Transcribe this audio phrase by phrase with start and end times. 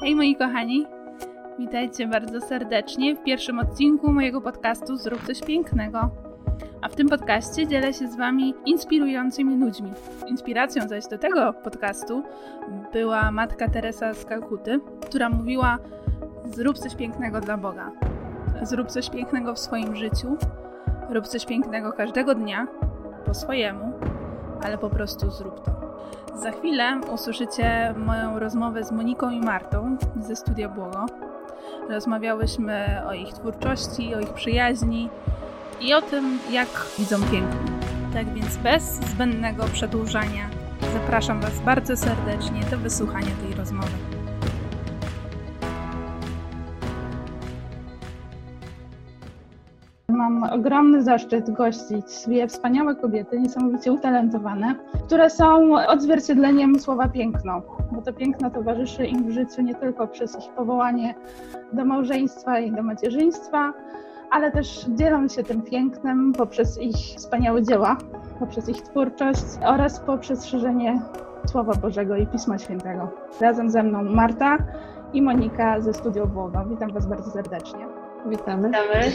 [0.00, 0.86] Hej moi kochani,
[1.58, 6.10] witajcie bardzo serdecznie w pierwszym odcinku mojego podcastu Zrób coś pięknego.
[6.82, 9.92] A w tym podcaście dzielę się z Wami inspirującymi ludźmi.
[10.26, 12.22] Inspiracją zaś do tego podcastu
[12.92, 15.78] była matka Teresa z Kalkuty, która mówiła:
[16.44, 17.90] Zrób coś pięknego dla Boga.
[18.62, 20.36] Zrób coś pięknego w swoim życiu.
[21.10, 22.66] Rób coś pięknego każdego dnia,
[23.26, 23.92] po swojemu,
[24.62, 25.77] ale po prostu zrób to.
[26.42, 31.06] Za chwilę usłyszycie moją rozmowę z Moniką i Martą ze Studia Błogo.
[31.88, 35.08] Rozmawiałyśmy o ich twórczości, o ich przyjaźni
[35.80, 37.60] i o tym, jak widzą piękno.
[38.12, 40.48] Tak więc bez zbędnego przedłużania
[40.92, 44.07] zapraszam Was bardzo serdecznie do wysłuchania tej rozmowy.
[50.28, 54.74] Mam ogromny zaszczyt gościć dwie wspaniałe kobiety, niesamowicie utalentowane,
[55.06, 60.38] które są odzwierciedleniem słowa piękno, bo to piękno towarzyszy im w życiu nie tylko przez
[60.38, 61.14] ich powołanie
[61.72, 63.72] do małżeństwa i do macierzyństwa,
[64.30, 67.96] ale też dzielą się tym pięknem poprzez ich wspaniałe dzieła,
[68.38, 71.02] poprzez ich twórczość oraz poprzez szerzenie
[71.46, 73.08] Słowa Bożego i Pisma Świętego.
[73.40, 74.58] Razem ze mną Marta
[75.12, 76.64] i Monika ze Studiów Błogo.
[76.70, 77.97] Witam Was bardzo serdecznie.
[78.26, 78.68] Witamy.
[78.68, 79.12] Witamy.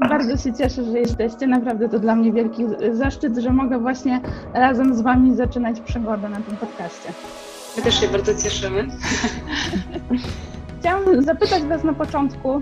[0.08, 1.46] Bardzo się cieszę, że jesteście.
[1.46, 4.20] Naprawdę to dla mnie wielki zaszczyt, że mogę właśnie
[4.54, 7.12] razem z Wami zaczynać przygodę na tym podcaście.
[7.76, 8.88] My też się bardzo cieszymy.
[10.80, 12.60] Chciałam zapytać Was na początku,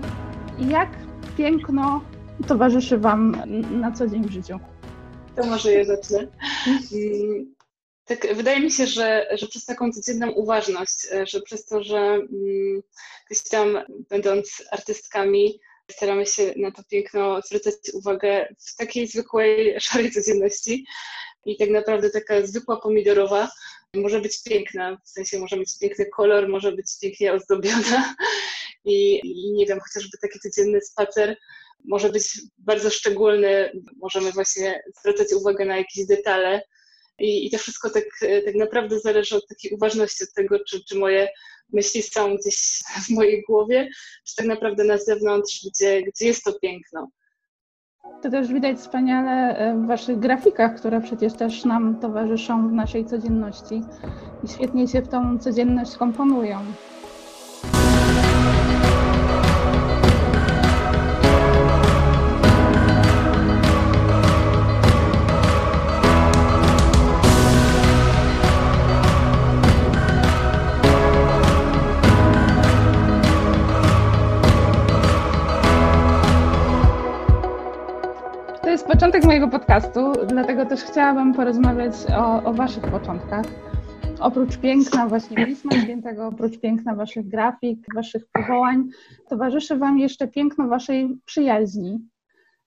[0.59, 0.89] jak
[1.37, 2.01] piękno
[2.47, 4.59] towarzyszy Wam na co dzień w życiu?
[5.35, 6.19] To może ja zacznę.
[6.67, 7.55] Mm,
[8.05, 11.97] tak, wydaje mi się, że, że przez taką codzienną uważność, e, że przez to, że
[11.97, 12.81] mm,
[13.29, 15.59] gdzieś tam będąc artystkami,
[15.91, 20.85] staramy się na to piękno zwracać uwagę w takiej zwykłej, szarej codzienności.
[21.45, 23.49] I tak naprawdę taka zwykła pomidorowa
[23.93, 28.15] może być piękna, w sensie może mieć piękny kolor, może być pięknie ozdobiona.
[28.85, 31.37] I, I nie wiem, chociażby taki codzienny spacer
[31.85, 33.71] może być bardzo szczególny,
[34.01, 36.61] możemy właśnie zwracać uwagę na jakieś detale.
[37.19, 38.03] I, i to wszystko tak,
[38.45, 41.27] tak naprawdę zależy od takiej uważności, od tego, czy, czy moje
[41.73, 43.89] myśli są gdzieś w mojej głowie,
[44.25, 47.07] czy tak naprawdę na zewnątrz, gdzie, gdzie jest to piękno.
[48.23, 53.81] To też widać wspaniale w Waszych grafikach, które przecież też nam towarzyszą w naszej codzienności
[54.43, 56.59] i świetnie się w tą codzienność komponują.
[78.97, 83.45] Początek mojego podcastu, dlatego też chciałabym porozmawiać o, o Waszych początkach.
[84.19, 88.83] Oprócz piękna właśnie Pisma Świętego, oprócz piękna Waszych grafik, Waszych powołań,
[89.29, 91.99] towarzyszy Wam jeszcze piękno Waszej przyjaźni.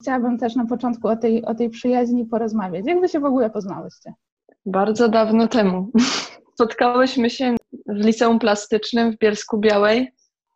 [0.02, 2.86] Chciałabym też na początku o tej, o tej przyjaźni porozmawiać.
[2.86, 4.14] Jak Wy się w ogóle poznałyście?
[4.66, 5.90] Bardzo dawno temu.
[6.54, 10.12] Spotkałyśmy się w liceum plastycznym w Bielsku Białej.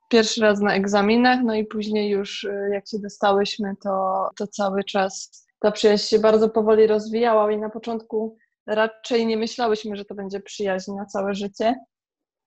[0.09, 5.44] Pierwszy raz na egzaminach, no i później już jak się dostałyśmy, to, to cały czas
[5.65, 8.37] ta przyjaźń się bardzo powoli rozwijała i na początku
[8.67, 11.75] raczej nie myślałyśmy, że to będzie przyjaźń na całe życie,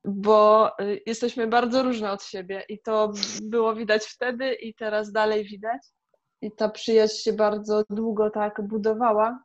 [0.05, 0.71] bo
[1.05, 3.11] jesteśmy bardzo różne od siebie i to
[3.41, 5.81] było widać wtedy i teraz dalej widać.
[6.41, 9.43] I ta przyjaźń się bardzo długo tak budowała,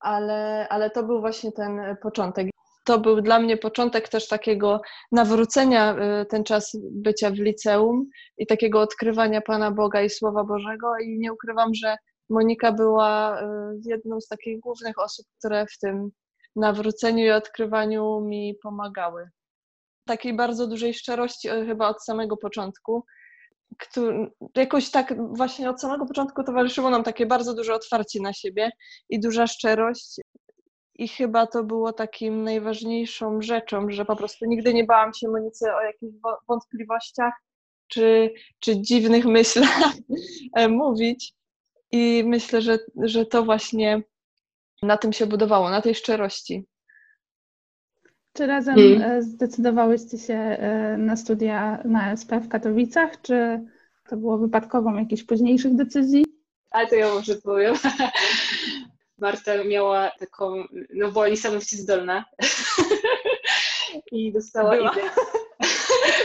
[0.00, 2.46] ale, ale to był właśnie ten początek.
[2.84, 4.80] To był dla mnie początek też takiego
[5.12, 5.96] nawrócenia,
[6.28, 8.06] ten czas bycia w liceum
[8.38, 10.98] i takiego odkrywania Pana Boga i Słowa Bożego.
[10.98, 11.96] I nie ukrywam, że
[12.28, 13.40] Monika była
[13.84, 16.10] jedną z takich głównych osób, które w tym
[16.56, 19.28] nawróceniu i odkrywaniu mi pomagały.
[20.06, 23.04] Takiej bardzo dużej szczerości chyba od samego początku.
[23.78, 28.70] Który, jakoś tak właśnie od samego początku towarzyszyło nam takie bardzo duże otwarcie na siebie
[29.08, 30.20] i duża szczerość.
[30.94, 35.76] I chyba to było takim najważniejszą rzeczą, że po prostu nigdy nie bałam się Monice
[35.76, 36.14] o jakichś
[36.48, 37.34] wątpliwościach
[37.88, 39.92] czy, czy dziwnych myślach
[40.68, 41.32] mówić.
[41.92, 44.02] I myślę, że, że to właśnie
[44.82, 46.66] na tym się budowało, na tej szczerości.
[48.32, 49.22] Czy razem hmm.
[49.22, 50.58] zdecydowałyście się
[50.98, 53.60] na studia na SP w Katowicach, czy
[54.08, 56.26] to było wypadkową jakichś późniejszych decyzji?
[56.70, 57.74] Ale to ja może powiem.
[59.18, 62.24] Marta miała taką, no była niesamowicie zdolna
[64.12, 64.92] i dostała Była.
[64.92, 65.10] ideę.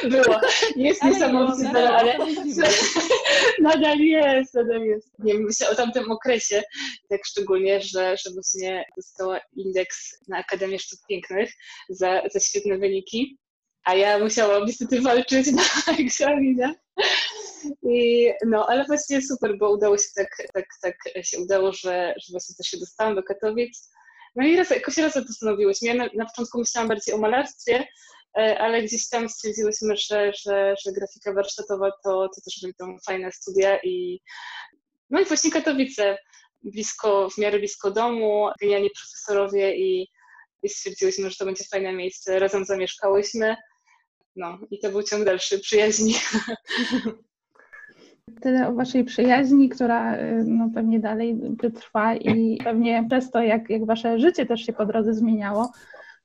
[0.09, 0.41] Była.
[0.75, 2.17] Jest Ale niesamowicie nie, zdolna, ale
[3.59, 3.99] nadal.
[3.99, 5.11] jest, nadal jest.
[5.19, 6.63] Nie myślę o tamtym okresie,
[7.09, 11.51] tak szczególnie, że, że właśnie dostała indeks na Akademię Sztuk Pięknych
[11.89, 13.37] za, za świetne wyniki.
[13.85, 15.63] a ja musiałam niestety walczyć na
[15.99, 16.75] egzaminie.
[17.83, 20.95] I, no, ale właśnie super, bo udało się tak, tak, tak
[21.25, 23.89] się udało, że, że właśnie też się dostałam do Katowic.
[24.35, 25.87] No i raz, jakoś razem postanowiłyśmy.
[25.87, 27.87] Ja na, na początku myślałam bardziej o malarstwie,
[28.33, 33.79] ale gdzieś tam stwierdziłyśmy, że, że, że grafika warsztatowa to, to też będą fajne studia
[33.83, 34.21] i
[35.09, 36.17] no i właśnie Katowice,
[36.63, 40.07] blisko, w miarę blisko domu, genialni profesorowie i,
[40.63, 42.39] i stwierdziłyśmy, że to będzie fajne miejsce.
[42.39, 43.55] Razem zamieszkałyśmy.
[44.35, 46.13] No i to był ciąg dalszy przyjaźni.
[48.41, 51.39] Tyle o Waszej przyjaźni, która y, no, pewnie dalej
[51.75, 55.71] trwa i pewnie przez to, jak, jak Wasze życie też się po drodze zmieniało,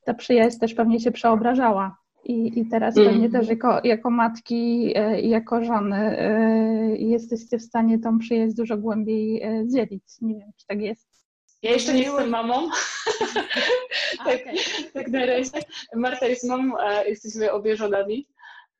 [0.07, 1.97] ta przyjaźń też pewnie się przeobrażała.
[2.23, 3.09] I, i teraz mm.
[3.09, 6.19] pewnie też jako, jako matki y, i jako żony
[6.93, 10.03] y, jesteście w stanie tą przyjaźń dużo głębiej dzielić.
[10.21, 11.07] Nie wiem, czy tak jest.
[11.61, 12.69] Ja jeszcze nie jestem mamą.
[14.25, 14.55] tak, okay.
[14.93, 15.51] tak na razie.
[15.95, 18.27] Marta jest mamą, a jesteśmy obie żonami.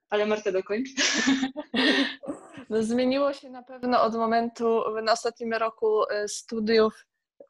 [0.10, 0.90] Ale Marta dokończ.
[2.70, 7.06] No, zmieniło się na pewno od momentu, na ostatnim roku studiów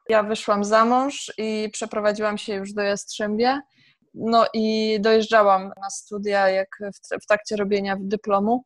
[0.08, 3.60] ja wyszłam za mąż i przeprowadziłam się już do Jastrzębia.
[4.14, 8.64] No i dojeżdżałam na studia jak w, w trakcie robienia dyplomu.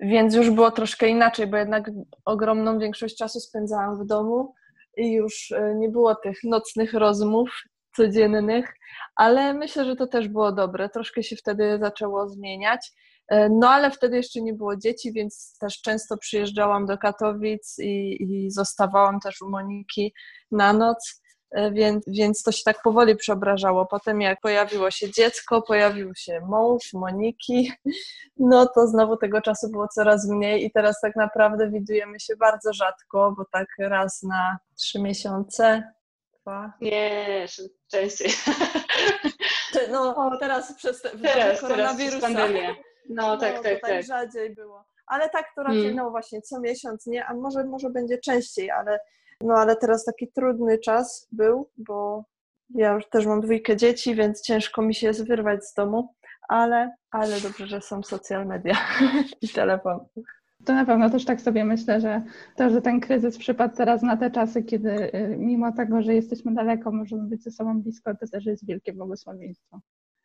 [0.00, 1.90] Więc już było troszkę inaczej, bo jednak
[2.24, 4.54] ogromną większość czasu spędzałam w domu
[4.96, 7.62] i już y, nie było tych nocnych rozmów
[7.96, 8.74] codziennych,
[9.16, 10.88] ale myślę, że to też było dobre.
[10.88, 12.92] Troszkę się wtedy zaczęło zmieniać.
[13.32, 18.22] E, no ale wtedy jeszcze nie było dzieci, więc też często przyjeżdżałam do Katowic i,
[18.22, 20.14] i zostawałam też u Moniki
[20.50, 23.86] na noc, e, więc, więc to się tak powoli przeobrażało.
[23.86, 27.72] Potem jak pojawiło się dziecko, pojawił się mąż Moniki,
[28.36, 32.72] no to znowu tego czasu było coraz mniej i teraz tak naprawdę widujemy się bardzo
[32.72, 35.92] rzadko, bo tak raz na trzy miesiące,
[36.42, 36.72] dwa.
[36.80, 37.46] Nie,
[37.90, 38.30] częściej.
[39.90, 41.60] No teraz przez te, teraz.
[41.60, 42.91] Teraz pandemię.
[43.08, 44.04] No, no tak, tak, tak, tak.
[44.04, 44.84] rzadziej było.
[45.06, 45.96] Ale tak to raczej, hmm.
[45.96, 47.26] no właśnie, co miesiąc, nie?
[47.26, 48.98] A może, może będzie częściej, ale
[49.42, 52.24] no ale teraz taki trudny czas był, bo
[52.74, 56.14] ja już też mam dwójkę dzieci, więc ciężko mi się jest wyrwać z domu,
[56.48, 58.76] ale, ale dobrze, że są social media
[59.42, 60.00] i telefon.
[60.64, 62.22] To na pewno też tak sobie myślę, że
[62.56, 66.54] to, że ten kryzys przypadł teraz na te czasy, kiedy y, mimo tego, że jesteśmy
[66.54, 69.80] daleko, możemy być ze sobą blisko, to też jest wielkie błogosławieństwo.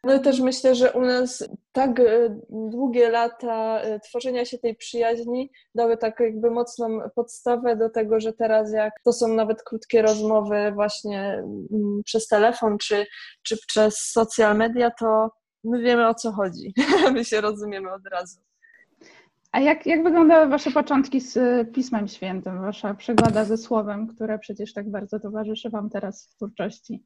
[0.08, 5.52] No też myślę, że u nas tak e, długie lata e, tworzenia się tej przyjaźni
[5.76, 10.72] dały tak jakby mocną podstawę do tego, że teraz jak to są nawet krótkie rozmowy
[10.72, 13.06] właśnie mm, przez telefon czy,
[13.44, 15.30] czy przez social media, to
[15.64, 16.74] my wiemy o co chodzi.
[17.14, 18.40] my się rozumiemy od razu.
[19.52, 21.38] A jak, jak wyglądały Wasze początki z
[21.74, 27.04] Pismem Świętym, Wasza przygoda ze Słowem, które przecież tak bardzo towarzyszy Wam teraz w twórczości?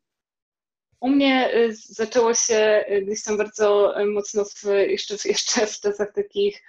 [1.01, 5.79] U mnie y, zaczęło się y, gdzieś tam bardzo y, mocno w, jeszcze, jeszcze w
[5.79, 6.63] czasach takich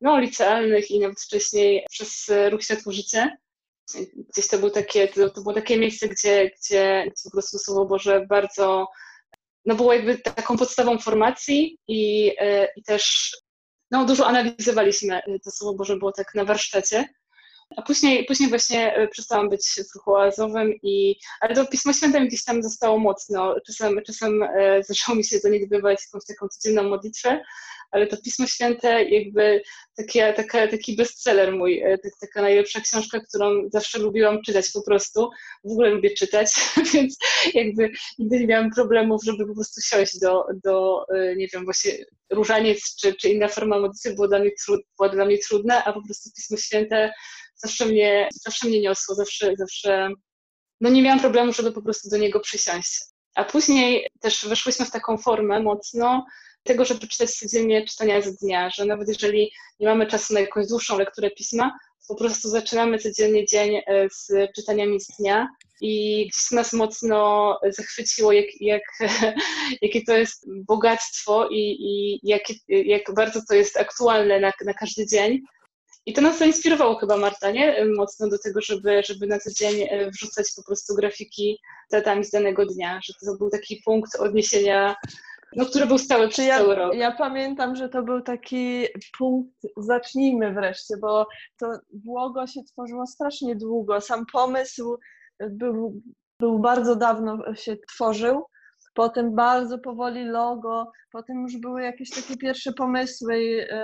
[0.00, 3.36] no, licealnych i nawet wcześniej przez Ruch Światło Życie.
[4.32, 8.26] Gdzieś to, był takie, to, to było takie miejsce, gdzie, gdzie, po prostu Słowo Boże
[8.28, 8.88] bardzo
[9.64, 12.32] no było jakby taką podstawą formacji i,
[12.76, 13.32] i też
[13.90, 17.08] no, dużo analizowaliśmy to Słowo Boże, było tak na warsztacie.
[17.76, 22.26] A później, później właśnie e, przestałam być w ruchu oazowym, i, ale to Pismo Święte
[22.26, 23.56] gdzieś tam zostało mocno.
[23.66, 27.42] Czasem, czasem e, zaczęło mi się zaniedbywać jakąś taką codzienną modlitwę,
[27.90, 29.62] ale to Pismo Święte jakby
[30.36, 35.30] taka, taki bestseller mój, e, tak, taka najlepsza książka, którą zawsze lubiłam czytać po prostu.
[35.64, 36.50] W ogóle lubię czytać,
[36.94, 37.16] więc
[37.54, 41.04] jakby nigdy nie miałam problemów, żeby po prostu siąść do, do
[41.36, 41.92] nie wiem, właśnie
[42.30, 45.92] różaniec czy, czy inna forma modlitwy było dla, mnie trud, była dla mnie trudna, a
[45.92, 47.12] po prostu Pismo Święte
[47.56, 50.10] zawsze mnie, zawsze mnie niosło, zawsze, zawsze,
[50.80, 53.00] no nie miałam problemu, żeby po prostu do niego przysiąść.
[53.34, 56.26] A później też weszłyśmy w taką formę mocno
[56.62, 60.66] tego, żeby czytać codziennie czytania z dnia, że nawet jeżeli nie mamy czasu na jakąś
[60.66, 61.72] dłuższą lekturę pisma,
[62.08, 65.48] po prostu zaczynamy codziennie dzień e, z czytaniami z dnia
[65.80, 68.82] i gdzieś nas mocno zachwyciło, jak, jak,
[69.82, 75.06] jakie to jest bogactwo i, i jakie, jak bardzo to jest aktualne na, na każdy
[75.06, 75.40] dzień.
[76.06, 77.86] I to nas zainspirowało chyba Marta, nie?
[77.96, 81.58] Mocno do tego, żeby, żeby na co dzień e, wrzucać po prostu grafiki
[81.90, 84.96] datami z danego dnia, że to był taki punkt odniesienia,
[85.56, 86.94] no, który był stały przez ja, cały rok.
[86.94, 88.86] Ja pamiętam, że to był taki
[89.18, 91.26] punkt, zacznijmy wreszcie, bo
[91.58, 94.00] to błogo się tworzyło strasznie długo.
[94.00, 94.98] Sam pomysł
[95.50, 96.02] był,
[96.40, 98.44] był bardzo dawno się tworzył,
[98.94, 103.66] potem bardzo powoli logo, potem już były jakieś takie pierwsze pomysły.
[103.70, 103.76] E,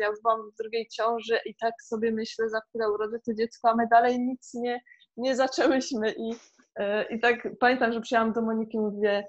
[0.00, 3.70] ja już byłam w drugiej ciąży i tak sobie myślę, za chwilę urodzę to dziecko,
[3.70, 4.80] a my dalej nic nie,
[5.16, 6.12] nie zaczęłyśmy.
[6.12, 6.34] I,
[6.76, 9.24] e, I tak pamiętam, że przyjęłam do Moniki i mówię,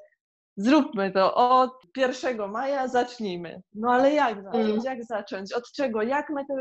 [0.57, 3.61] zróbmy to od 1 maja, zacznijmy.
[3.73, 4.69] No ale jak zacząć?
[4.69, 4.81] Mm.
[4.83, 5.53] Jak zacząć?
[5.53, 6.01] Od czego?
[6.01, 6.53] Jak my, to,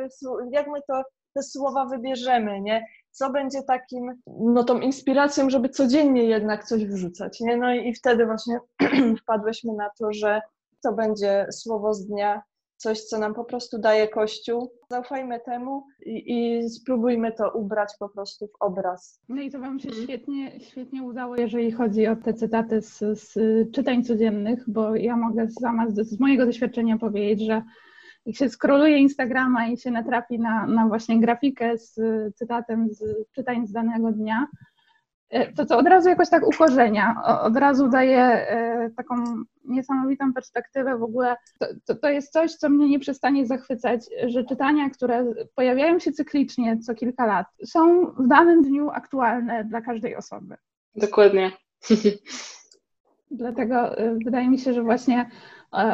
[0.52, 1.02] jak my to,
[1.34, 2.86] te słowa wybierzemy, nie?
[3.18, 7.56] Co będzie takim, no tą inspiracją, żeby codziennie jednak coś wrzucać, nie?
[7.56, 8.58] No i, i wtedy właśnie
[9.22, 10.40] wpadłyśmy na to, że
[10.82, 12.42] to będzie słowo z dnia,
[12.76, 14.72] coś, co nam po prostu daje Kościół.
[14.90, 19.20] Zaufajmy temu i, i spróbujmy to ubrać po prostu w obraz.
[19.28, 23.34] No i to Wam się świetnie, świetnie udało, jeżeli chodzi o te cytaty z, z
[23.72, 27.62] czytań codziennych, bo ja mogę sama z, z mojego doświadczenia powiedzieć, że
[28.26, 31.94] jak się skroluje Instagrama i się natrafi na, na właśnie grafikę z
[32.36, 34.46] cytatem z czytań z danego dnia,
[35.30, 39.14] e, to to od razu jakoś tak ukorzenia, od razu daje e, taką
[39.64, 41.36] niesamowitą perspektywę w ogóle.
[41.58, 46.12] To, to, to jest coś, co mnie nie przestanie zachwycać, że czytania, które pojawiają się
[46.12, 50.56] cyklicznie co kilka lat, są w danym dniu aktualne dla każdej osoby.
[50.94, 51.52] Dokładnie.
[53.30, 55.30] Dlatego y, wydaje mi się, że właśnie e,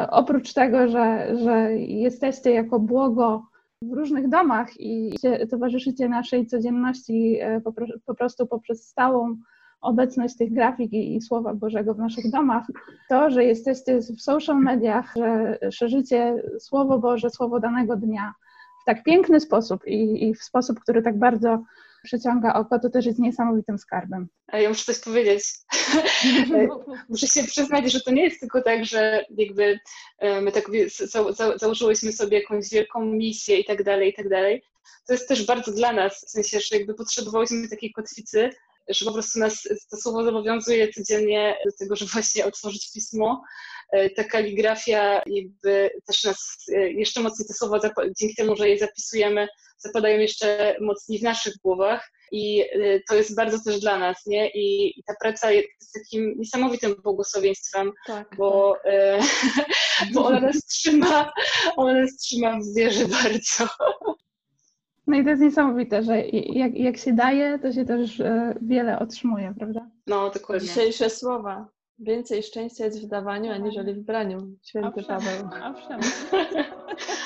[0.09, 3.43] oprócz tego, że, że jesteście jako błogo
[3.81, 5.15] w różnych domach i
[5.49, 9.35] towarzyszycie naszej codzienności e, po, pro- po prostu poprzez stałą
[9.81, 12.65] obecność tych grafik i, i Słowa Bożego w naszych domach,
[13.09, 18.33] to, że jesteście w social mediach, że szerzycie Słowo Boże, Słowo danego dnia
[18.81, 21.63] w tak piękny sposób i, i w sposób, który tak bardzo
[22.05, 24.27] przyciąga oko, to też jest niesamowitym skarbem.
[24.47, 25.43] A ja muszę coś powiedzieć.
[27.09, 29.79] Muszę się przyznać, że to nie jest tylko tak, że jakby
[30.19, 30.65] e, my tak
[31.55, 34.63] założyłyśmy sobie jakąś wielką misję i tak dalej, i tak dalej.
[35.07, 38.49] To jest też bardzo dla nas, w sensie, że jakby potrzebowałyśmy takiej kotwicy,
[38.89, 43.43] że po prostu nas to słowo zobowiązuje codziennie do tego, żeby właśnie otworzyć pismo.
[43.91, 47.79] E, Ta kaligrafia jakby też nas e, jeszcze mocniej te słowa,
[48.19, 53.35] dzięki temu, że je zapisujemy, zapadają jeszcze mocniej w naszych głowach i y, to jest
[53.35, 54.49] bardzo też dla nas, nie?
[54.49, 59.19] I, i ta praca jest takim niesamowitym błogosławieństwem, Tak, bo, y,
[60.13, 61.31] bo ona nas trzyma,
[61.75, 63.69] ona nas trzyma w wierze bardzo.
[65.07, 68.99] No i to jest niesamowite, że jak, jak się daje, to się też e, wiele
[68.99, 69.89] otrzymuje, prawda?
[70.07, 70.67] No, dokładnie.
[70.67, 71.67] Dzisiejsze słowa.
[71.99, 74.37] Więcej szczęścia jest w dawaniu, aniżeli w braniu.
[74.63, 75.49] Święty Owszem, Paweł.
[75.63, 75.99] Owszem.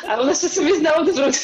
[0.07, 1.36] A u nas czasem jest na odwrót.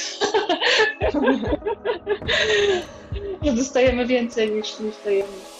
[3.44, 5.55] Że dostajemy więcej niż, niż dajemy.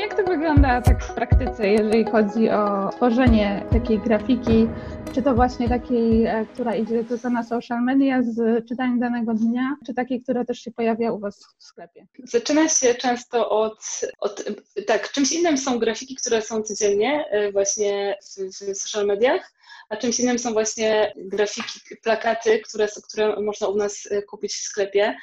[0.00, 4.66] Jak to wygląda tak w praktyce, jeżeli chodzi o tworzenie takiej grafiki,
[5.14, 9.76] czy to właśnie takiej, e, która idzie tylko na social media z czytaniem danego dnia,
[9.86, 12.06] czy takiej, która też się pojawia u Was w sklepie?
[12.24, 14.44] Zaczyna się często od, od.
[14.86, 19.52] Tak, czymś innym są grafiki, które są codziennie y, właśnie w, w social mediach,
[19.88, 24.62] a czymś innym są właśnie grafiki, plakaty, które, które można u nas y, kupić w
[24.62, 25.16] sklepie,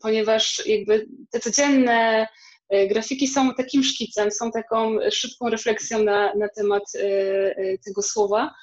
[0.00, 2.26] ponieważ jakby te codzienne
[2.88, 8.54] grafiki są takim szkicem, są taką szybką refleksją na, na temat y, y, tego słowa.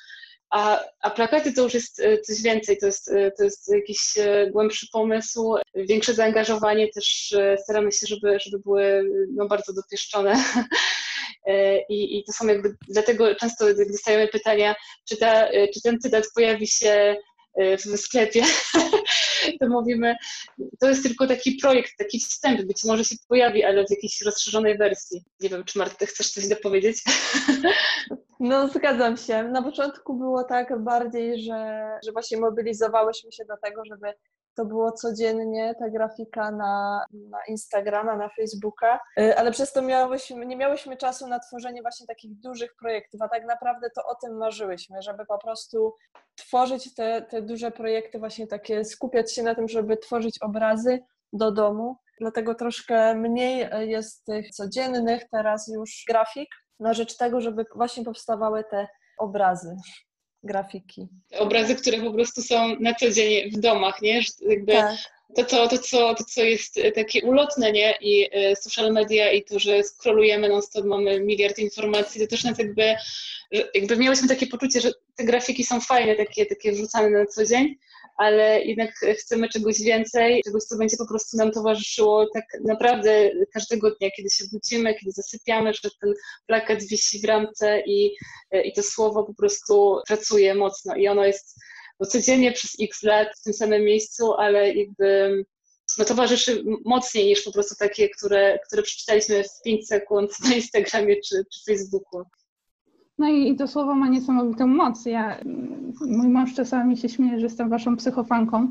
[0.51, 4.17] A, a plakaty to już jest e, coś więcej, to jest, e, to jest jakiś
[4.17, 9.03] e, głębszy pomysł, większe zaangażowanie, też e, staramy się, żeby, żeby były
[9.35, 10.35] no, bardzo dopieszczone.
[11.45, 14.75] E, I, I to są jakby, dlatego często dostajemy pytania,
[15.09, 17.15] czy, ta, e, czy ten cytat pojawi się
[17.55, 18.43] e, w sklepie,
[19.59, 20.15] to mówimy,
[20.79, 24.77] to jest tylko taki projekt, taki wstęp, być może się pojawi, ale w jakiejś rozszerzonej
[24.77, 25.23] wersji.
[25.41, 26.97] Nie wiem, czy Marta, chcesz coś dopowiedzieć?
[28.43, 29.43] No, zgadzam się.
[29.43, 34.13] Na początku było tak bardziej, że, że właśnie mobilizowałyśmy się do tego, żeby
[34.55, 40.45] to było codziennie, ta grafika na, na Instagrama, na Facebooka, Y, ale przez to miałyśmy,
[40.45, 44.37] nie miałyśmy czasu na tworzenie właśnie takich dużych projektów, a tak naprawdę to o tym
[44.37, 45.93] marzyłyśmy, żeby po prostu
[46.35, 50.99] tworzyć te, te duże projekty, właśnie takie, skupiać się na tym, żeby tworzyć obrazy
[51.33, 51.97] do domu.
[52.19, 58.03] Dlatego troszkę mniej y, jest tych codziennych teraz już grafik, na rzecz tego, żeby właśnie
[58.03, 59.75] powstawały te obrazy,
[60.43, 61.07] grafiki.
[61.39, 64.21] Obrazy, które po prostu są na co dzień w domach, nie?
[64.41, 64.97] Jakby Tak,
[65.35, 67.93] to, co, to, co, to, co jest e, takie ulotne, nie?
[68.01, 72.57] I e, social media i to, że scrollujemy non-stop, mamy miliard informacji, to też nas
[72.59, 72.95] jakby,
[73.73, 77.75] jakby miałyśmy takie poczucie, że te grafiki są fajne, takie, takie wrzucane na co dzień,
[78.17, 83.91] ale jednak chcemy czegoś więcej, czegoś, co będzie po prostu nam towarzyszyło tak naprawdę każdego
[83.91, 86.13] dnia, kiedy się budzimy, kiedy zasypiamy, że ten
[86.47, 88.15] plakat wisi w ramce i,
[88.63, 91.55] i to słowo po prostu pracuje mocno i ono jest
[92.01, 95.43] bo codziennie przez x lat w tym samym miejscu, ale jakby
[95.97, 101.15] no, towarzyszy mocniej niż po prostu takie, które, które przeczytaliśmy w 5 sekund na Instagramie
[101.21, 102.23] czy, czy Facebooku.
[103.21, 105.05] No i to słowo ma niesamowitą moc.
[105.05, 105.37] Ja,
[106.07, 108.67] mój mąż czasami się śmieje, że jestem waszą psychofanką.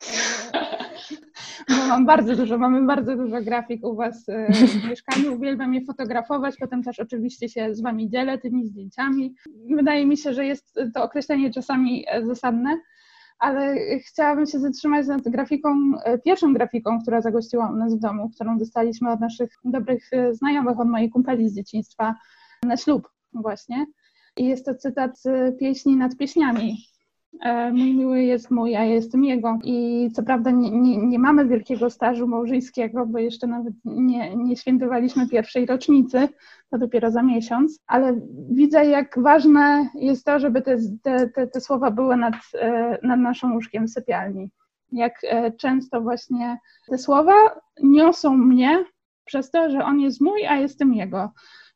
[1.68, 5.34] Bo mam bardzo dużo, mamy bardzo dużo grafik u was e, w mieszkaniu.
[5.34, 9.34] Uwielbiam je fotografować, potem też oczywiście się z wami dzielę tymi zdjęciami.
[9.76, 12.78] Wydaje mi się, że jest to określenie czasami e, zasadne,
[13.38, 15.68] ale chciałabym się zatrzymać nad grafiką,
[16.04, 20.80] e, pierwszą grafiką, która zagościła u nas w domu, którą dostaliśmy od naszych dobrych znajomych,
[20.80, 22.14] od mojej kumpeli z dzieciństwa
[22.62, 23.86] na ślub właśnie.
[24.36, 26.76] I jest to cytat z pieśni nad pieśniami.
[27.40, 29.58] E, mój miły jest mój, a ja jestem jego.
[29.64, 34.56] I co prawda nie, nie, nie mamy wielkiego stażu małżeńskiego, bo jeszcze nawet nie, nie
[34.56, 36.28] świętowaliśmy pierwszej rocznicy,
[36.70, 38.20] to dopiero za miesiąc, ale
[38.50, 40.76] widzę, jak ważne jest to, żeby te,
[41.34, 44.50] te, te, słowa były nad, e, nad naszą łóżkiem w sypialni.
[44.92, 46.58] Jak e, często właśnie
[46.88, 47.34] te słowa
[47.82, 48.84] niosą mnie
[49.24, 51.32] przez to, że on jest mój, a jestem jego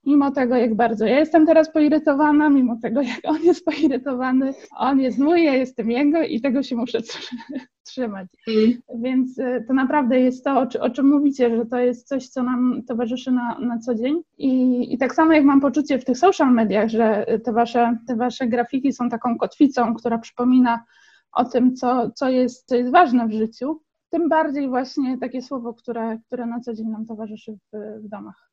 [0.06, 5.00] mimo tego, jak bardzo ja jestem teraz poirytowana, mimo tego, jak on jest poirytowany, on
[5.00, 6.99] jest mój, ja jestem jego i tego się muszę
[7.87, 8.28] trzymać.
[8.49, 8.73] Mm.
[9.02, 12.82] Więc e, to naprawdę jest to, o, czym mówicie, że to jest coś, co nam
[12.88, 14.23] towarzyszy na, na co dzień.
[14.38, 18.16] I, I tak samo jak mam poczucie w tych social mediach, że te wasze, te
[18.16, 20.85] wasze grafiki są taką kotwicą, która przypomina
[21.32, 23.80] o tym, co, co, jest, co jest ważne w życiu,
[24.11, 28.51] tym bardziej właśnie takie słowo, które, które na co dzień nam towarzyszy w, w domach.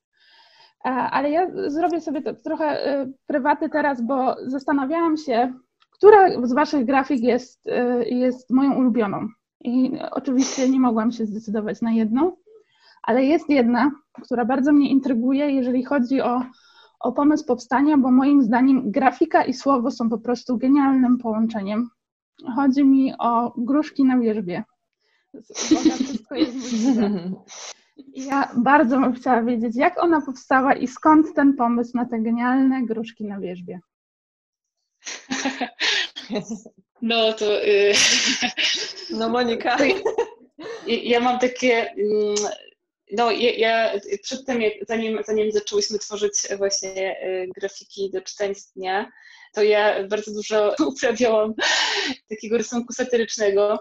[0.85, 5.53] E, ale ja zrobię sobie to trochę e, prywaty teraz, bo zastanawiałam się,
[5.91, 9.27] która z Waszych grafik jest, e, jest moją ulubioną.
[9.61, 12.31] I oczywiście nie mogłam się zdecydować na jedną,
[13.03, 13.91] ale jest jedna,
[14.23, 16.41] która bardzo mnie intryguje, jeżeli chodzi o,
[16.99, 21.89] o pomysł powstania, bo moim zdaniem grafika i słowo są po prostu genialnym połączeniem.
[22.55, 24.63] Chodzi mi o gruszki na wierzbie.
[25.55, 27.09] Wszystko jest możliwe.
[28.07, 32.85] Ja bardzo bym chciała wiedzieć, jak ona powstała i skąd ten pomysł na te genialne
[32.85, 33.79] gruszki na wierzbie.
[37.01, 37.65] No to.
[37.65, 37.93] Y,
[39.09, 39.77] no, Monika.
[40.87, 41.95] Ja mam takie.
[43.11, 49.11] No, ja, ja przedtem, zanim, zanim zaczęłyśmy tworzyć właśnie y, grafiki do czytań z dnia,
[49.53, 51.53] to ja bardzo dużo uprawiałam
[52.29, 53.79] takiego rysunku satyrycznego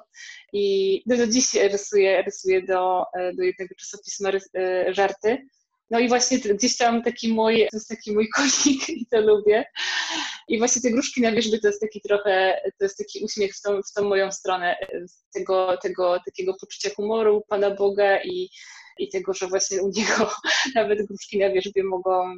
[0.53, 5.47] i do dziś rysuję, rysuję do, do jednego czasopisma e, żarty.
[5.91, 9.64] No i właśnie gdzieś tam taki mój, to jest taki mój konik i to lubię.
[10.49, 13.62] I właśnie te gruszki na wierzbie to jest taki trochę, to jest taki uśmiech w
[13.62, 18.51] tą, w tą moją stronę, e, tego, tego takiego poczucia humoru Pana Boga i,
[18.99, 20.31] i tego, że właśnie u niego
[20.75, 22.35] nawet gruszki na wierzbie mogą,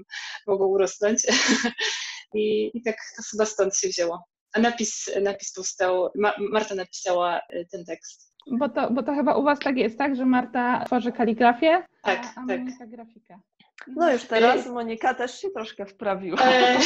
[0.47, 1.23] mogą urosnąć.
[2.35, 4.25] I, I tak to chyba stąd się wzięło.
[4.53, 8.35] A napis, napis powstał, Ma, Marta napisała y, ten tekst.
[8.59, 10.17] Bo to, bo to chyba u Was tak jest, tak?
[10.17, 12.61] Że Marta tworzy kaligrafię, tak, a, a tak.
[12.61, 13.41] Monika grafikę.
[13.87, 16.39] No już teraz y, Monika też się troszkę wprawiła.
[16.43, 16.79] E...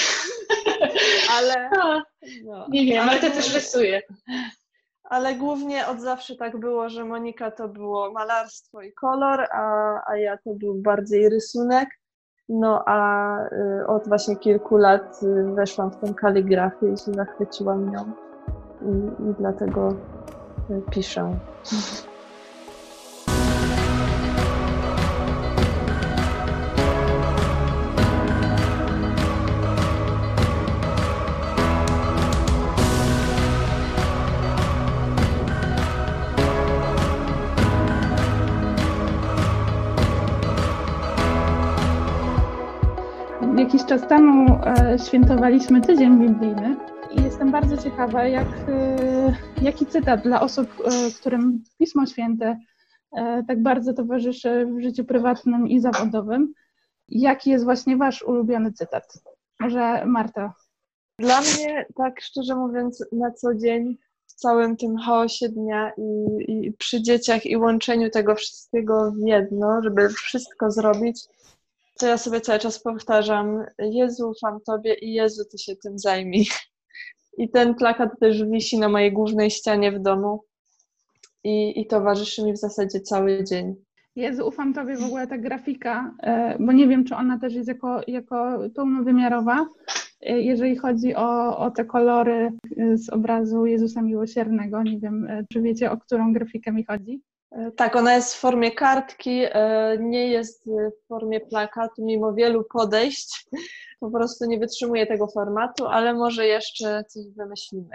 [1.37, 1.71] ale.
[2.45, 4.03] No, nie wiem, Marta też rysuje.
[5.05, 10.17] Ale głównie od zawsze tak było, że Monika to było malarstwo i kolor, a, a
[10.17, 11.89] ja to był bardziej rysunek.
[12.49, 17.91] No a y, od właśnie kilku lat y, weszłam w tą kaligrafię i się zachwyciłam
[17.91, 18.13] nią
[18.83, 19.95] i, i dlatego
[20.71, 21.37] y, piszę.
[43.99, 46.77] Czas temu e, świętowaliśmy Tydzień Biblijny
[47.11, 52.59] i jestem bardzo ciekawa, jak, e, jaki cytat dla osób, e, którym Pismo Święte
[53.49, 56.55] tak bardzo towarzyszy w życiu prywatnym i zawodowym.
[57.09, 59.23] Jaki jest właśnie Wasz ulubiony cytat?
[59.61, 60.55] Może Marta?
[61.19, 66.73] Dla mnie, tak szczerze mówiąc, na co dzień w całym tym chaosie dnia i, i
[66.73, 71.21] przy dzieciach i łączeniu tego wszystkiego w jedno, żeby wszystko zrobić,
[72.05, 76.47] to ja sobie cały czas powtarzam, Jezu, ufam Tobie i Jezu, Ty się tym zajmij.
[77.39, 80.45] I ten plakat też wisi na mojej głównej ścianie w domu
[81.45, 83.75] i, i towarzyszy mi w zasadzie cały dzień.
[84.17, 87.69] Jezu, ufam Tobie w ogóle ta grafika, e, bo nie wiem, czy ona też jest
[87.69, 89.67] jako, jako pełnowymiarowa,
[90.21, 92.53] e, jeżeli chodzi o, o te kolory
[92.95, 94.83] z obrazu Jezusa Miłosiernego.
[94.83, 97.21] Nie wiem, e, czy wiecie, o którą grafikę mi chodzi.
[97.77, 103.47] Tak, ona jest w formie kartki, e, nie jest w formie plakatu, mimo wielu podejść.
[104.01, 107.89] Po prostu nie wytrzymuje tego formatu, ale może jeszcze coś wymyślimy.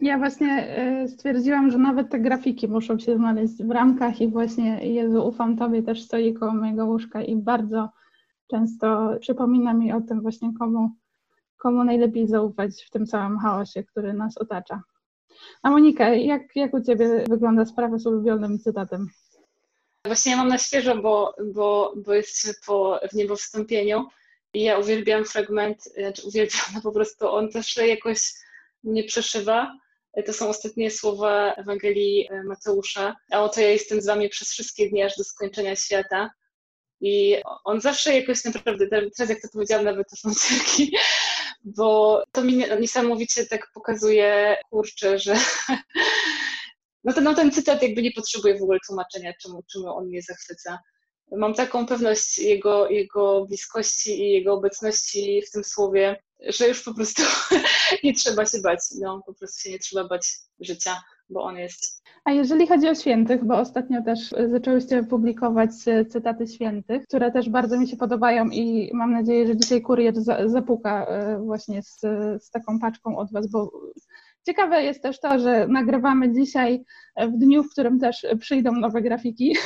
[0.00, 4.92] Ja właśnie y, stwierdziłam, że nawet te grafiki muszą się znaleźć w ramkach i właśnie
[4.92, 7.88] Jezu, ufam Tobie też stoi koło mojego łóżka i bardzo
[8.50, 10.90] często przypomina mi o tym właśnie komu,
[11.56, 14.82] komu najlepiej zaufać w tym całym chaosie, który nas otacza.
[15.62, 19.08] A Monika, jak, jak u Ciebie wygląda sprawa z ulubionym cytatem?
[20.04, 24.06] Właśnie ja mam na świeżo, bo, bo, bo jesteśmy po w niebo wstąpieniu
[24.54, 28.20] i ja uwielbiam fragment, znaczy uwielbiam, no po prostu on też jakoś
[28.84, 29.76] mnie przeszywa.
[30.26, 33.16] To są ostatnie słowa Ewangelii Mateusza.
[33.30, 36.30] A oto ja jestem z wami przez wszystkie dni aż do skończenia świata.
[37.00, 40.96] I on zawsze jakoś naprawdę, teraz jak to powiedziałam, nawet to są cyrki,
[41.64, 45.36] bo to mi niesamowicie tak pokazuje, kurczę, że
[47.04, 50.22] no ten, no ten cytat jakby nie potrzebuje w ogóle tłumaczenia, czemu, czemu on mnie
[50.22, 50.78] zachwyca.
[51.32, 56.94] Mam taką pewność jego, jego bliskości i jego obecności w tym słowie, że już po
[56.94, 57.22] prostu
[58.04, 58.80] nie trzeba się bać.
[59.00, 60.28] No, po prostu się nie trzeba bać
[60.60, 62.02] życia, bo on jest.
[62.24, 65.70] A jeżeli chodzi o świętych, bo ostatnio też zaczęłyście publikować
[66.08, 70.14] cytaty świętych, które też bardzo mi się podobają i mam nadzieję, że dzisiaj kurier
[70.46, 72.00] zapuka e, właśnie z,
[72.44, 73.70] z taką paczką od Was, bo
[74.46, 76.84] Ciekawe jest też to, że nagrywamy dzisiaj
[77.16, 79.56] w dniu, w którym też przyjdą nowe grafiki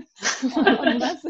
[0.56, 1.26] od Was.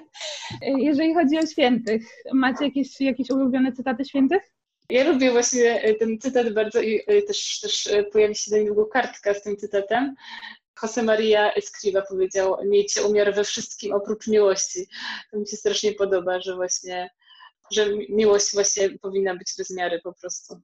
[0.78, 4.42] Jeżeli chodzi o świętych, macie jakieś, jakieś ulubione cytaty świętych?
[4.90, 9.56] Ja lubię właśnie ten cytat bardzo i też, też pojawi się niedługo kartka z tym
[9.56, 10.14] cytatem.
[10.82, 14.86] Jose Maria Escriva powiedział, miejcie umiar we wszystkim oprócz miłości.
[15.30, 17.10] To mi się strasznie podoba, że właśnie,
[17.72, 20.60] że miłość właśnie powinna być bez miary po prostu.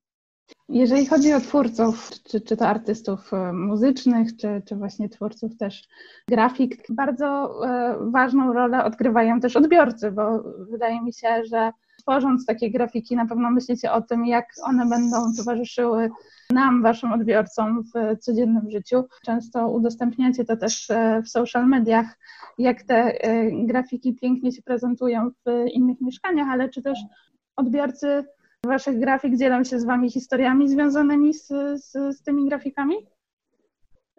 [0.68, 5.88] Jeżeli chodzi o twórców, czy, czy to artystów e, muzycznych, czy, czy właśnie twórców też
[6.28, 7.26] grafik, bardzo
[7.66, 11.72] e, ważną rolę odgrywają też odbiorcy, bo wydaje mi się, że
[12.08, 16.10] tworząc takie grafiki, na pewno myślicie o tym, jak one będą towarzyszyły
[16.50, 19.04] nam, waszym odbiorcom w codziennym życiu.
[19.24, 22.18] Często udostępniacie to też e, w social mediach,
[22.58, 23.18] jak te
[23.66, 26.98] grafiki pięknie się prezentują w innych mieszkaniach, ale czy też
[27.56, 28.24] odbiorcy
[28.66, 32.94] Waszych grafik dzielą się z Wami historiami związanymi z, z, z tymi grafikami?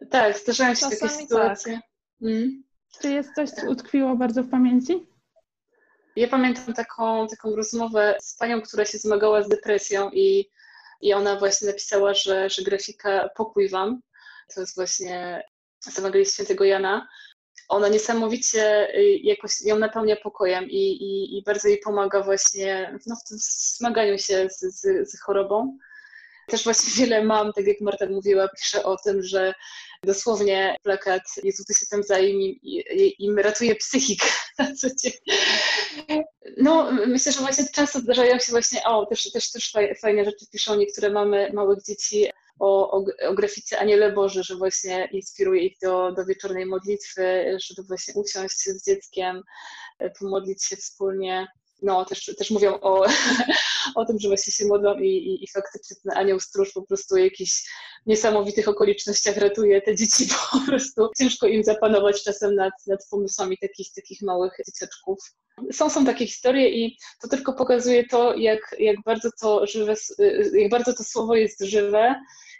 [0.10, 1.74] Tak, zdarzają się Czasami takie sytuacje.
[1.74, 1.84] Tak.
[2.22, 2.64] Mm.
[3.02, 5.09] Czy jest coś, co utkwiło bardzo w pamięci?
[6.16, 10.50] Ja pamiętam taką, taką rozmowę z panią, która się zmagała z depresją i,
[11.02, 14.02] i ona właśnie napisała, że, że grafika pokój wam,
[14.56, 15.44] to jest właśnie
[15.80, 17.08] z Ewangelii Świętego Jana,
[17.70, 23.16] ona niesamowicie y, jakoś ją napełnia pokojem i, i, i bardzo jej pomaga właśnie no,
[23.16, 23.38] w tym
[23.78, 25.78] zmaganiu się z, z, z chorobą.
[26.50, 29.54] Też właśnie wiele mam, tak jak Marta mówiła, pisze o tym, że
[30.04, 34.28] dosłownie plakat Jezu, ty się tam zajmie i im ratuje psychikę
[34.60, 35.12] na co dzień.
[36.58, 40.76] No, myślę, że właśnie często zdarzają się właśnie, o, też, też, też fajne rzeczy piszą
[40.76, 42.28] niektóre mamy małych dzieci,
[42.60, 47.88] o, o, o grafice Aniele Boże, że właśnie inspiruje ich do, do wieczornej modlitwy, żeby
[47.88, 49.44] właśnie usiąść z dzieckiem,
[50.20, 51.48] pomodlić się wspólnie.
[51.82, 53.06] No, też, też mówią o,
[53.96, 57.16] o tym, że właśnie się modlą i, i, i faktycznie ten anioł stróż po prostu
[57.16, 57.70] w jakichś
[58.06, 63.88] niesamowitych okolicznościach ratuje te dzieci, po prostu ciężko im zapanować czasem nad, nad pomysłami takich,
[63.96, 65.20] takich małych dzieciaczków.
[65.72, 69.96] Są, są takie historie i to tylko pokazuje to, jak, jak bardzo to żywe,
[70.54, 72.16] jak bardzo to słowo jest żywe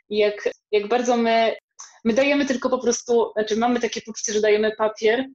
[0.10, 1.56] jak, jak bardzo my,
[2.04, 5.26] my dajemy tylko po prostu, znaczy mamy takie poczucie, że dajemy papier,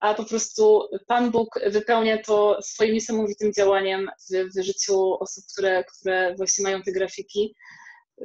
[0.00, 5.84] a po prostu Pan Bóg wypełnia to swoim niesamowitym działaniem w, w życiu osób, które,
[5.84, 7.54] które właśnie mają te grafiki,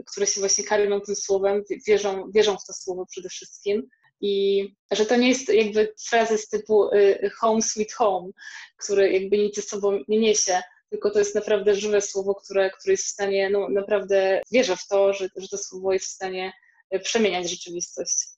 [0.06, 3.90] które się właśnie karmią tym słowem, wierzą, wierzą w to słowo przede wszystkim.
[4.22, 8.32] I że to nie jest jakby frazy z typu y, home sweet home,
[8.78, 12.94] który jakby nic ze sobą nie niesie, tylko to jest naprawdę żywe słowo, które, które
[12.94, 16.54] jest w stanie, no naprawdę wierzę w to, że, że to słowo jest w stanie
[16.90, 18.35] e, przemieniać rzeczywistość.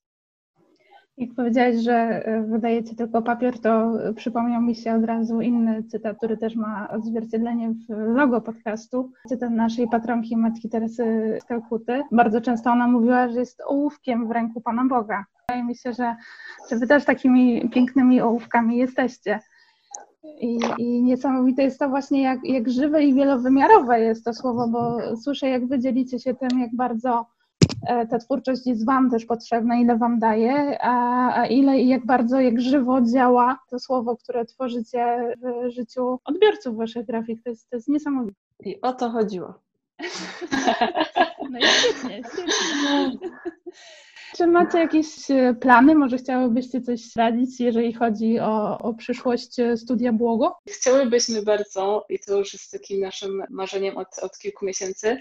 [1.17, 6.17] Jak powiedziałeś, że e, wydajecie tylko papier, to przypomniał mi się od razu inny cytat,
[6.17, 9.11] który też ma odzwierciedlenie w logo podcastu.
[9.27, 12.03] Cytat naszej patronki Matki Teresy z Kalkuty.
[12.11, 15.25] Bardzo często ona mówiła, że jest ołówkiem w ręku Pana Boga.
[15.41, 16.15] Wydaje mi się, że,
[16.69, 19.39] że wy też takimi pięknymi ołówkami jesteście.
[20.41, 24.97] I, I niesamowite jest to właśnie, jak, jak żywe i wielowymiarowe jest to słowo, bo
[25.15, 27.36] słyszę, jak wy dzielicie się tym, jak bardzo e,
[28.09, 32.39] ta twórczość jest Wam też potrzebna, ile Wam daje, a, a ile i jak bardzo,
[32.39, 37.43] jak żywo działa to słowo, które tworzycie w życiu odbiorców Waszych grafik.
[37.43, 38.39] To jest, to jest niesamowite.
[38.63, 39.53] I o to chodziło.
[41.51, 43.29] No i świetnie, świetnie.
[44.37, 45.95] Czy macie jakieś e, plany?
[45.95, 50.57] Może chciałybyście coś radzić, jeżeli chodzi o, o przyszłość e, studia Błogo?
[50.69, 55.17] Chciałybyśmy bardzo, i to już jest takim naszym marzeniem od, od kilku miesięcy,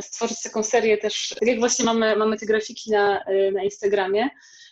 [0.00, 4.28] stworzyć taką serię też, tak jak właśnie mamy, mamy te grafiki na, na Instagramie,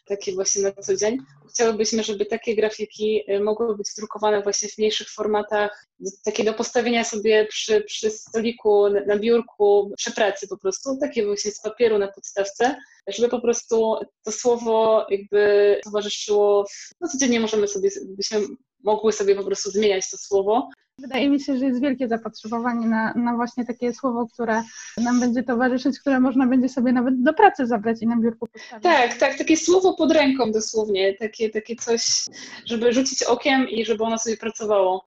[0.09, 1.19] takie właśnie na co dzień.
[1.51, 5.87] Chciałybyśmy, żeby takie grafiki y, mogły być drukowane właśnie w mniejszych formatach,
[6.25, 11.51] takie do postawienia sobie przy, przy stoliku, na biurku, przy pracy po prostu, takie właśnie
[11.51, 12.77] z papieru na podstawce,
[13.09, 18.41] żeby po prostu to słowo jakby towarzyszyło, w, no codziennie możemy sobie, byśmy
[18.85, 20.69] mogły sobie po prostu zmieniać to słowo,
[20.99, 24.63] Wydaje mi się, że jest wielkie zapotrzebowanie na, na właśnie takie słowo, które
[24.97, 28.83] nam będzie towarzyszyć, które można będzie sobie nawet do pracy zabrać i na biurku postawić.
[28.83, 32.25] Tak, tak, takie słowo pod ręką dosłownie, takie, takie coś,
[32.65, 35.07] żeby rzucić okiem i żeby ono sobie pracowało.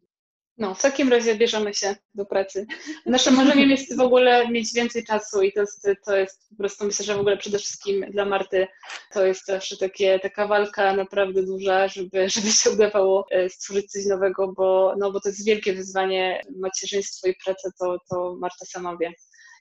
[0.57, 2.65] No, w takim razie bierzemy się do pracy.
[3.05, 6.85] Naszym marzeniem jest w ogóle mieć więcej czasu i to jest, to jest po prostu,
[6.85, 8.67] myślę, że w ogóle przede wszystkim dla Marty
[9.13, 14.05] to jest zawsze takie, taka walka naprawdę duża, żeby, żeby się udawało e, stworzyć coś
[14.05, 18.97] nowego, bo, no, bo to jest wielkie wyzwanie, macierzyństwo i praca, to, to Marta sama
[18.97, 19.13] wie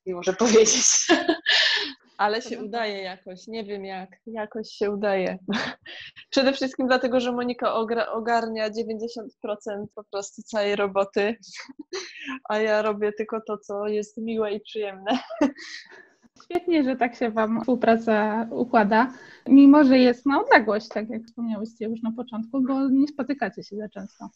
[0.07, 0.87] i może powiedzieć.
[2.21, 5.39] Ale się udaje jakoś, nie wiem jak, jakoś się udaje.
[6.31, 7.75] Przede wszystkim dlatego, że Monika
[8.13, 8.73] ogarnia 90%
[9.95, 11.37] po prostu całej roboty,
[12.51, 15.19] a ja robię tylko to, co jest miłe i przyjemne.
[16.45, 19.13] Świetnie, że tak się Wam współpraca układa,
[19.47, 23.77] mimo że jest na odległość, tak jak wspomniałyście już na początku, bo nie spotykacie się
[23.77, 24.31] za często.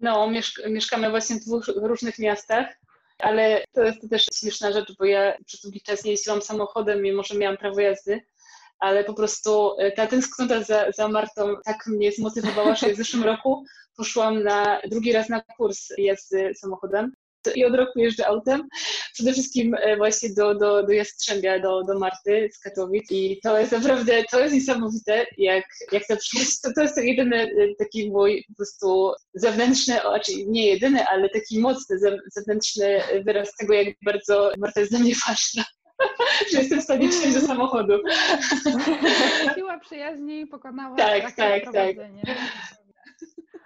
[0.00, 0.30] No,
[0.70, 2.80] mieszkamy właśnie w dwóch różnych miastach,
[3.22, 7.22] ale to jest też śmieszna rzecz, bo ja przez długi czas nie jeździłam samochodem, mimo
[7.22, 8.20] że miałam prawo jazdy,
[8.78, 13.24] ale po prostu e, ta tęsknota za, za Martą tak mnie zmotywowała, że w zeszłym
[13.24, 13.64] roku
[13.96, 17.12] poszłam na drugi raz na kurs jazdy samochodem
[17.54, 18.68] i od roku jeżdżę autem.
[19.12, 23.58] Przede wszystkim e, właśnie do, do, do Jastrzębia, do, do Marty z Katowic i to
[23.58, 26.60] jest naprawdę, to jest niesamowite, jak, jak to przyjść.
[26.60, 31.60] To, to jest jedyny e, taki mój po prostu zewnętrzny, znaczy nie jedyny, ale taki
[31.60, 31.96] mocny
[32.36, 35.64] zewnętrzny wyraz tego, jak bardzo Marta jest dla mnie ważna.
[36.52, 37.92] że jestem w stanie wsiąść do samochodu.
[39.54, 41.96] Siła przyjaźni pokonała tak, tak, tak.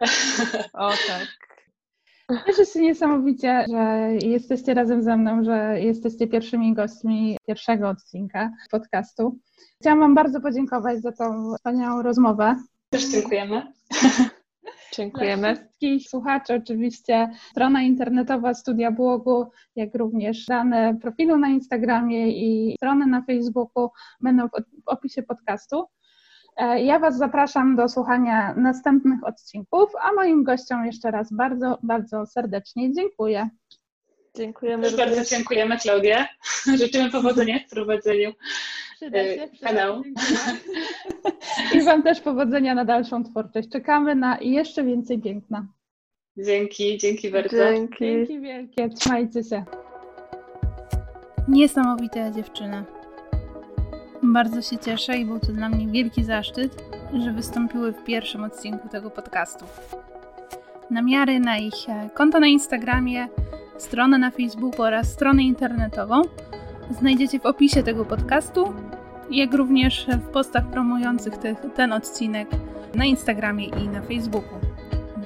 [0.72, 1.53] O tak.
[2.46, 9.38] Cieszę się niesamowicie, że jesteście razem ze mną, że jesteście pierwszymi gośćmi pierwszego odcinka podcastu.
[9.80, 12.56] Chciałam Wam bardzo podziękować za tą wspaniałą rozmowę.
[12.90, 13.62] Też dziękujemy.
[14.96, 15.54] Dziękujemy.
[15.54, 22.74] Dla wszystkich słuchaczy oczywiście strona internetowa Studia Blogu, jak również dane profilu na Instagramie i
[22.76, 25.84] strony na Facebooku będą w opisie podcastu.
[26.56, 32.26] E, ja Was zapraszam do słuchania następnych odcinków, a moim gościom jeszcze raz bardzo, bardzo
[32.26, 33.48] serdecznie dziękuję.
[34.36, 34.82] Dziękujemy.
[34.82, 36.28] Też bardzo dziękujemy, Klaudia.
[36.80, 38.32] Życzymy powodzenia w prowadzeniu
[39.02, 40.02] e, kanału.
[41.74, 43.68] I Wam też powodzenia na dalszą twórczość.
[43.68, 45.66] Czekamy na jeszcze więcej piękna.
[46.36, 47.56] Dzięki, dzięki bardzo.
[47.56, 48.88] Dzięki, dzięki wielkie.
[48.88, 49.64] Trzymajcie się.
[51.48, 52.84] Niesamowite dziewczyny.
[54.32, 56.84] Bardzo się cieszę i był to dla mnie wielki zaszczyt,
[57.24, 59.64] że wystąpiły w pierwszym odcinku tego podcastu.
[60.90, 63.28] Namiary na ich e, konto na Instagramie,
[63.78, 66.22] stronę na Facebooku oraz stronę internetową
[66.90, 68.74] znajdziecie w opisie tego podcastu,
[69.30, 72.48] jak również w postach promujących tych, ten odcinek
[72.94, 74.58] na Instagramie i na Facebooku.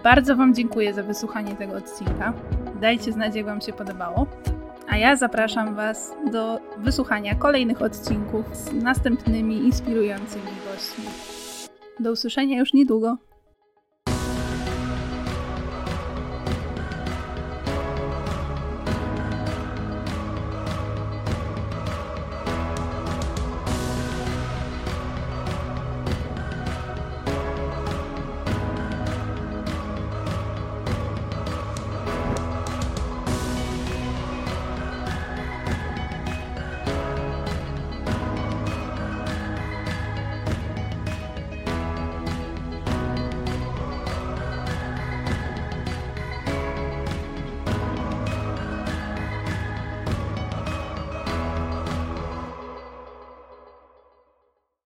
[0.05, 2.33] Bardzo Wam dziękuję za wysłuchanie tego odcinka.
[2.81, 4.27] Dajcie znać, jak Wam się podobało
[4.89, 11.05] a ja zapraszam Was do wysłuchania kolejnych odcinków z następnymi inspirującymi gośćmi.
[12.01, 13.17] Do usłyszenia już niedługo.